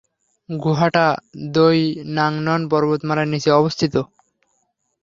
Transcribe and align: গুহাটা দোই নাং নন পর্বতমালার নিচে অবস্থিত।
গুহাটা 0.49 1.05
দোই 1.53 1.79
নাং 2.15 2.31
নন 2.45 2.61
পর্বতমালার 2.71 3.27
নিচে 3.27 3.49
অবস্থিত। 3.51 3.95